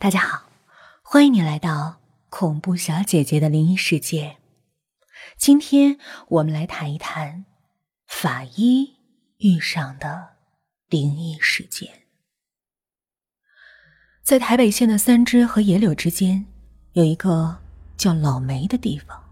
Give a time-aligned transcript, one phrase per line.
[0.00, 0.48] 大家好，
[1.02, 2.00] 欢迎你来到
[2.30, 4.38] 恐怖小姐姐的灵异世界。
[5.36, 7.44] 今天我们来谈一谈
[8.06, 8.94] 法医
[9.40, 10.30] 遇上的
[10.88, 11.90] 灵异事件。
[14.22, 16.46] 在台北县的三芝和野柳之间，
[16.94, 17.58] 有一个
[17.98, 19.22] 叫老梅的地方。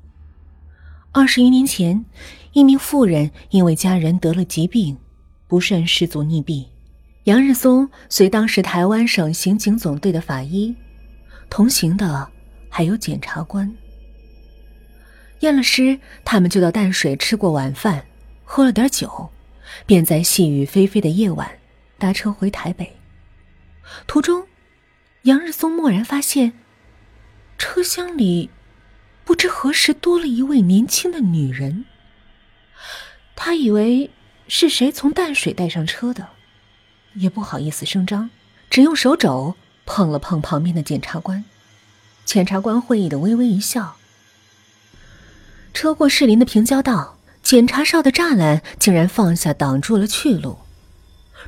[1.12, 2.04] 二十余年前，
[2.52, 4.98] 一名妇人因为家人得了疾病，
[5.46, 6.66] 不慎失足溺毙。
[7.28, 10.74] 杨日松随当时台湾省刑警总队的法医，
[11.50, 12.26] 同行的
[12.70, 13.70] 还有检察官。
[15.40, 18.06] 验了尸，他们就到淡水吃过晚饭，
[18.44, 19.28] 喝了点酒，
[19.84, 21.46] 便在细雨霏霏的夜晚
[21.98, 22.96] 搭车回台北。
[24.06, 24.46] 途中，
[25.24, 26.54] 杨日松蓦然发现，
[27.58, 28.48] 车厢里。
[29.26, 31.84] 不知何时多了一位年轻的女人，
[33.36, 34.10] 他以为
[34.46, 36.26] 是谁从淡水带上车的，
[37.18, 38.30] 也不好意思声张，
[38.70, 39.54] 只用手肘
[39.84, 41.44] 碰了碰旁边的检察官。
[42.24, 43.96] 检察官会意的微微一笑。
[45.72, 50.58] 车过士林的平交道，检查哨的栅栏竟然放下挡住了去路，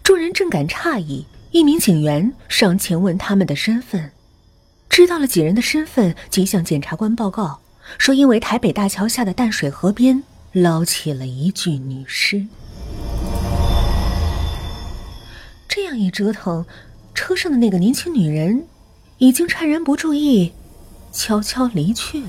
[0.02, 4.12] 众人正感诧异，一名警员上前问他们的身份，
[4.88, 7.60] 知道了几人的身份，即向检察官报告。
[7.98, 10.22] 说，因为台北大桥下的淡水河边
[10.52, 12.46] 捞起了一具女尸。
[16.00, 16.64] 一折腾，
[17.14, 18.66] 车上的那个年轻女人
[19.18, 20.54] 已经趁人不注意，
[21.12, 22.28] 悄悄离去了。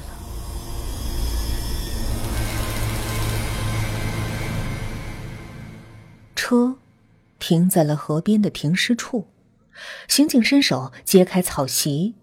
[6.35, 6.75] 车
[7.39, 9.27] 停在了河边的停尸处，
[10.09, 12.15] 刑警伸手揭开草席，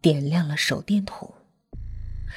[0.00, 1.34] 点亮了手电筒。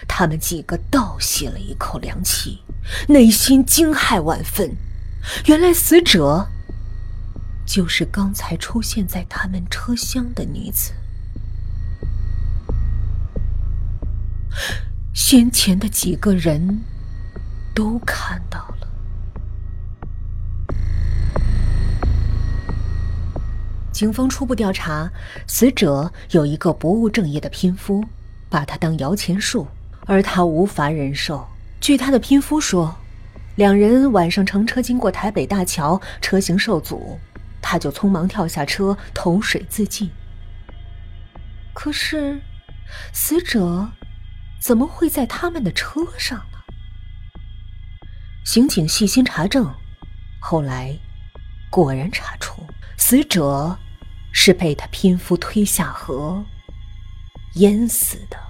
[0.05, 2.59] 他们几个倒吸了一口凉气，
[3.07, 4.75] 内心惊骇万分。
[5.45, 6.49] 原来死者
[7.69, 10.91] 就是刚才出现在他们车厢的女子。
[15.13, 16.81] 先前的几个人
[17.75, 18.87] 都看到了。
[23.91, 25.07] 警方初步调查，
[25.45, 28.03] 死者有一个不务正业的拼夫，
[28.49, 29.67] 把他当摇钱树。
[30.07, 31.47] 而他无法忍受。
[31.79, 32.95] 据他的拼夫说，
[33.57, 37.19] 两人晚上乘车经过台北大桥，车行受阻，
[37.61, 40.09] 他就匆忙跳下车投水自尽。
[41.73, 42.41] 可是，
[43.13, 43.91] 死者
[44.59, 46.59] 怎么会在他们的车上呢？
[48.43, 49.73] 刑警细心查证，
[50.41, 50.97] 后来
[51.69, 52.67] 果然查出，
[52.97, 53.77] 死者
[54.33, 56.43] 是被他拼夫推下河
[57.55, 58.48] 淹死的。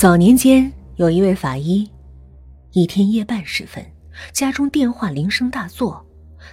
[0.00, 1.90] 早年间，有一位法医，
[2.72, 3.84] 一天夜半时分，
[4.32, 6.06] 家中电话铃声大作，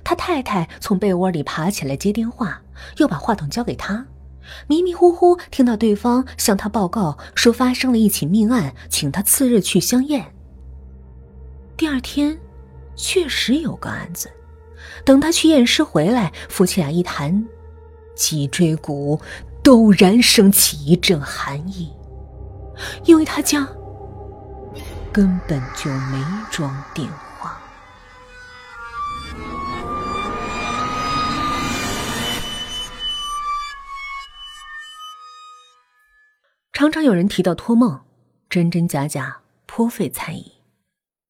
[0.03, 2.61] 他太太从被窝里爬起来接电话，
[2.97, 4.05] 又把话筒交给他，
[4.67, 10.25] 迷迷糊糊听到对方向他报告说发生了一起命案，请他次日去相验。
[11.77, 12.37] 第二天，
[12.97, 14.29] 确实有个案子，
[15.05, 17.47] 等他去验尸回来，夫妻俩一谈，
[18.13, 19.21] 脊椎骨
[19.63, 21.93] 陡然升起一阵寒意。
[23.03, 23.67] 因为他家
[25.11, 27.61] 根本就没装电话。
[36.73, 38.01] 常常有人提到托梦，
[38.49, 40.53] 真真假假，颇费猜疑。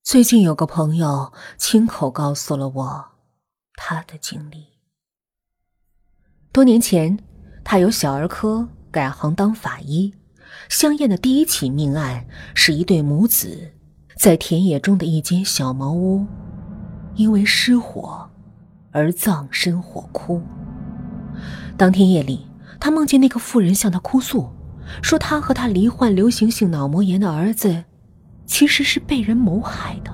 [0.03, 3.05] 最近有个朋友亲口告诉了我
[3.75, 4.67] 他的经历。
[6.51, 7.17] 多年前，
[7.63, 10.13] 他由小儿科改行当法医。
[10.69, 13.71] 香艳的第一起命案是一对母子
[14.17, 16.25] 在田野中的一间小茅屋，
[17.15, 18.29] 因为失火
[18.91, 20.41] 而葬身火窟。
[21.77, 22.47] 当天夜里，
[22.79, 24.49] 他梦见那个妇人向他哭诉，
[25.01, 27.83] 说他和他罹患流行性脑膜炎的儿子
[28.45, 30.11] 其实是被人谋害的。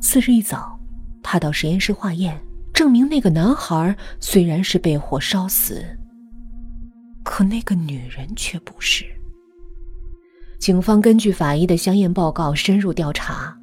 [0.00, 0.78] 次日一早，
[1.22, 2.40] 他到实验室化验，
[2.72, 5.84] 证明那个男孩虽然是被火烧死。
[7.26, 9.04] 可那个女人却不是。
[10.60, 13.54] 警方根据法医的相验报告深入调查，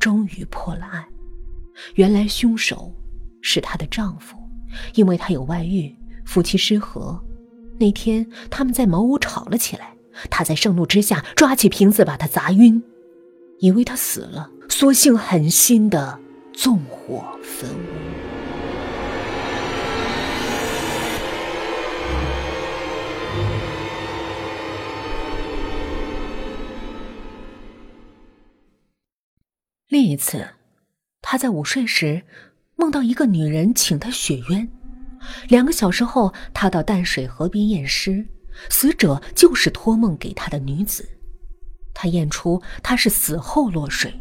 [0.00, 1.04] 终于破了案。
[1.96, 2.90] 原来凶手
[3.42, 4.38] 是她的丈夫，
[4.94, 7.22] 因为她有外遇，夫妻失和。
[7.78, 9.94] 那天他们在茅屋吵了起来，
[10.30, 12.82] 他在盛怒之下抓起瓶子把她砸晕，
[13.58, 16.18] 以为她死了，索性狠心的
[16.54, 18.13] 纵火焚屋。
[30.04, 30.46] 一次，
[31.22, 32.22] 他在午睡时
[32.76, 34.68] 梦到一个女人请他雪冤。
[35.48, 38.26] 两个小时后，他到淡水河边验尸，
[38.68, 41.08] 死者就是托梦给他的女子。
[41.94, 44.12] 他验出她是死后落水。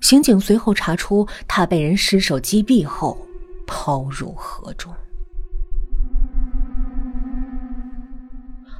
[0.00, 3.18] 刑警随后查出，他被人失手击毙后
[3.66, 4.92] 抛入河中。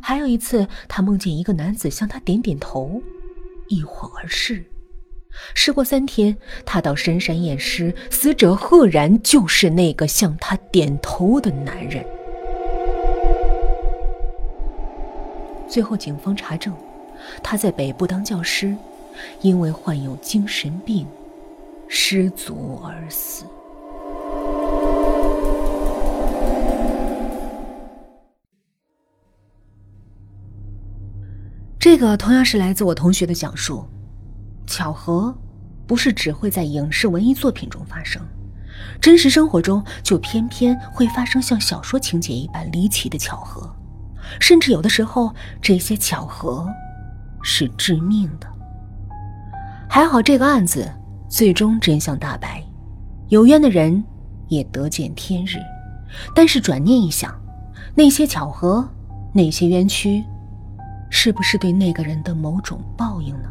[0.00, 3.02] 还有一次，他梦见一个男子向他点点头，
[3.68, 4.64] 一晃而逝。
[5.54, 12.04] 事过三天，他到深山验尸，死者赫然就是那个向他点头的男人。
[15.68, 16.74] 最后，警方查证，
[17.42, 18.74] 他在北部当教师，
[19.40, 21.06] 因为患有精神病，
[21.88, 23.44] 失足而死。
[31.78, 33.84] 这个同样是来自我同学的讲述。
[34.68, 35.34] 巧合，
[35.86, 38.22] 不是只会在影视文艺作品中发生，
[39.00, 43.74] 真实生活中就偏偏会发生像小说情节一般离奇的巧合，
[44.38, 46.68] 甚至有的时候这些巧合
[47.42, 48.46] 是致命的。
[49.88, 50.86] 还好这个案子
[51.28, 52.62] 最终真相大白，
[53.28, 54.04] 有冤的人
[54.48, 55.56] 也得见天日。
[56.34, 57.34] 但是转念一想，
[57.94, 58.86] 那些巧合，
[59.32, 60.22] 那些冤屈，
[61.10, 63.48] 是不是对那个人的某种报应呢？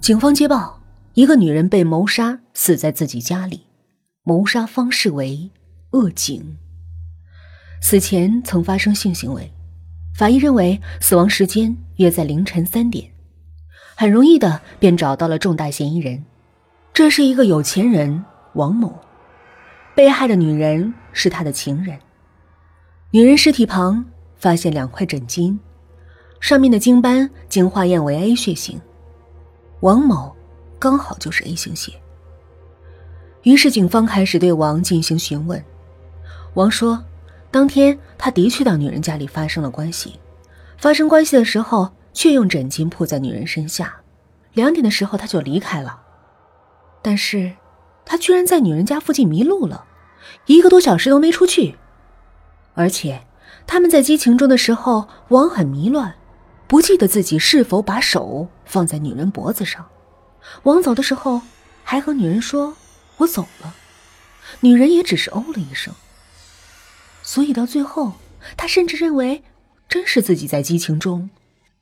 [0.00, 0.80] 警方接报，
[1.12, 3.66] 一个女人被谋杀，死在自己家里，
[4.22, 5.50] 谋杀方式为
[5.90, 6.56] 扼颈。
[7.82, 9.52] 死前曾发生性行为，
[10.16, 13.10] 法医认为死亡时间约在凌晨三点，
[13.94, 16.24] 很容易的便找到了重大嫌疑人，
[16.94, 18.24] 这是一个有钱人
[18.54, 18.98] 王某，
[19.94, 21.98] 被害的女人是他的情人。
[23.10, 24.06] 女人尸体旁
[24.38, 25.58] 发现两块枕巾，
[26.40, 28.80] 上面的精斑经化验为 A 血型。
[29.80, 30.34] 王某
[30.78, 31.92] 刚好就是 A 型血，
[33.44, 35.62] 于是警方开始对王进行询问。
[36.54, 37.02] 王说，
[37.50, 40.20] 当天他的确到女人家里发生了关系，
[40.76, 44.00] 发生关系的时候却用枕巾铺在女人身下，
[44.52, 46.00] 两点的时候他就离开了。
[47.00, 47.52] 但是，
[48.04, 49.86] 他居然在女人家附近迷路了，
[50.44, 51.78] 一个多小时都没出去，
[52.74, 53.22] 而且
[53.66, 56.16] 他们在激情中的时候，王很迷乱。
[56.70, 59.90] 不记得自己是否把手放在女人脖子上，
[60.62, 61.42] 王走的时候
[61.82, 62.76] 还和女人说
[63.18, 63.74] ：“我走了。”
[64.62, 65.92] 女人也只是哦了一声。
[67.24, 68.12] 所以到最后，
[68.56, 69.42] 他甚至认为
[69.88, 71.28] 真是自己在激情中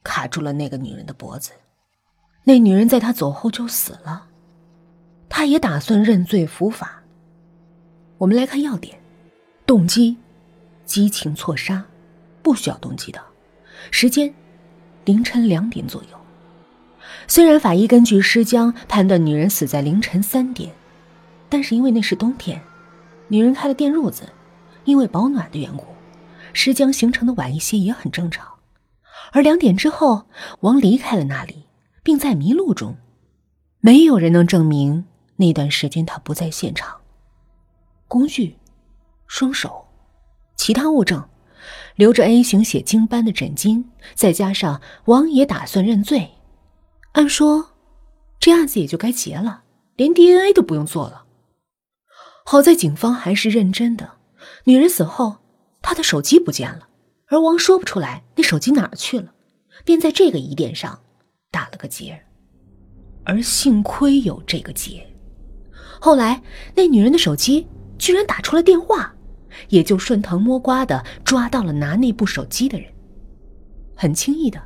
[0.02, 1.50] 卡住了那个女人的脖子。
[2.44, 4.28] 那女人在他走后就死了，
[5.28, 7.02] 他也打算认罪伏法。
[8.16, 8.98] 我们来看要点：
[9.66, 10.16] 动机，
[10.86, 11.84] 激情错杀，
[12.42, 13.22] 不需要动机的，
[13.90, 14.34] 时间。
[15.08, 16.18] 凌晨两点左右，
[17.26, 20.70] 虽然法医根据尸僵判断女人死在凌晨三点，
[21.48, 22.60] 但是因为那是冬天，
[23.28, 24.28] 女人开了电褥子，
[24.84, 25.86] 因为保暖的缘故，
[26.52, 28.46] 尸僵形成的晚一些也很正常。
[29.32, 30.26] 而两点之后，
[30.60, 31.64] 王离开了那里，
[32.02, 32.98] 并在迷路中，
[33.80, 35.06] 没有人能证明
[35.36, 36.98] 那段时间他不在现场。
[38.06, 38.58] 工具、
[39.26, 39.86] 双手、
[40.54, 41.26] 其他物证。
[41.96, 43.84] 留着 A 型血精斑的枕巾，
[44.14, 46.30] 再加上王也打算认罪，
[47.12, 47.72] 按说
[48.38, 49.62] 这案子也就该结了，
[49.96, 51.24] 连 DNA 都不用做了。
[52.44, 54.12] 好在警方还是认真的，
[54.64, 55.38] 女人死后，
[55.82, 56.88] 她的手机不见了，
[57.26, 59.34] 而王说不出来那手机哪儿去了，
[59.84, 61.00] 便在这个疑点上
[61.50, 62.24] 打了个结。
[63.24, 65.06] 而幸亏有这个结，
[66.00, 66.42] 后来
[66.74, 67.66] 那女人的手机
[67.98, 69.14] 居然打出了电话。
[69.68, 72.90] 也就顺藤摸瓜的抓到了拿那部手机的人，
[73.94, 74.60] 很轻易的，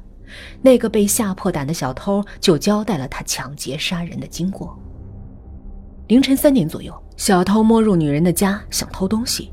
[0.61, 4.79] 那个被吓破胆的小偷就交代了他抢劫杀人的经过。
[6.09, 9.53] 凌晨三点左右，小偷摸入女人的家想偷东西，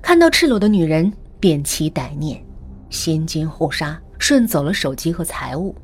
[0.00, 2.42] 看到赤裸的女人便起歹念，
[2.88, 5.74] 先奸后杀，顺走了手机和财物。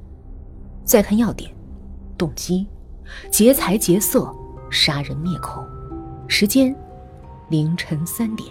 [0.84, 1.50] 再看要点，
[2.16, 2.66] 动机，
[3.30, 4.32] 劫财劫色，
[4.70, 5.62] 杀人灭口，
[6.28, 6.74] 时间，
[7.50, 8.48] 凌晨三点。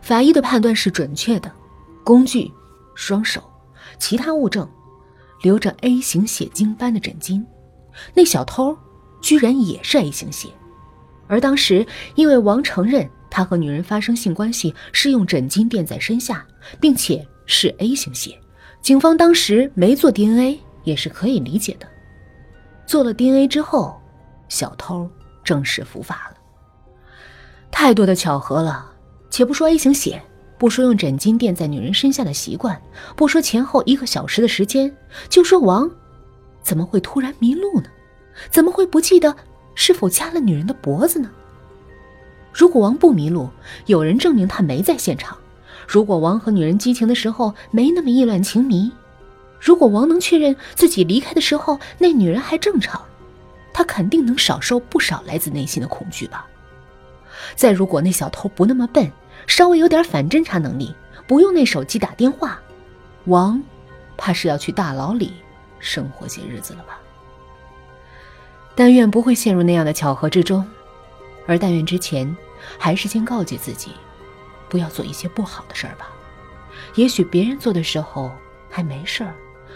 [0.00, 1.50] 法医的判断是准确的，
[2.04, 2.50] 工具、
[2.94, 3.42] 双手、
[3.98, 4.68] 其他物证，
[5.42, 7.44] 留着 A 型血精斑的枕巾，
[8.14, 8.76] 那小偷
[9.20, 10.48] 居然也是 A 型血，
[11.26, 16.44] 而当时因为王承认他和女人发生性关系是用枕巾垫在身下，
[16.80, 18.38] 并且是 A 型血，
[18.80, 21.86] 警方当时没做 DNA 也是可以理解的。
[22.86, 24.00] 做了 DNA 之后，
[24.48, 25.08] 小偷
[25.44, 26.36] 正式伏法了。
[27.70, 28.89] 太多的巧合了。
[29.30, 30.20] 且不说 A 型血，
[30.58, 32.80] 不说用枕巾垫在女人身下的习惯，
[33.16, 34.94] 不说前后一个小时的时间，
[35.28, 35.90] 就说王
[36.62, 37.88] 怎么会突然迷路呢？
[38.50, 39.34] 怎么会不记得
[39.74, 41.30] 是否掐了女人的脖子呢？
[42.52, 43.48] 如果王不迷路，
[43.86, 45.36] 有人证明他没在现场；
[45.86, 48.90] 如果王和女人激情的时候没那么意乱情迷；
[49.60, 53.00] 如果王能确认自己离开的时候那女人还正常，
[53.72, 56.44] 他肯定能少受不少来自内心的恐惧吧。
[57.54, 59.10] 再如果那小偷不那么笨，
[59.46, 60.94] 稍微有点反侦查能力，
[61.26, 62.60] 不用那手机打电话，
[63.24, 63.62] 王
[64.16, 65.34] 怕是要去大牢里
[65.78, 66.98] 生活些日子了吧。
[68.74, 70.66] 但愿不会陷入那样的巧合之中，
[71.46, 72.34] 而但愿之前，
[72.78, 73.92] 还是先告诫自己，
[74.68, 76.08] 不要做一些不好的事儿吧。
[76.94, 78.32] 也许别人做的时候
[78.70, 79.34] 还没事儿，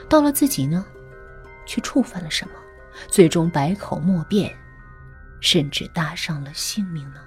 [0.08, 0.84] 到了自己呢，
[1.66, 2.54] 却触犯了什么，
[3.08, 4.56] 最终百口莫辩，
[5.40, 7.20] 甚至搭上了性命呢？